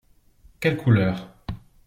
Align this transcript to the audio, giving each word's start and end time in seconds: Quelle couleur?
Quelle 0.59 0.77
couleur? 0.77 1.29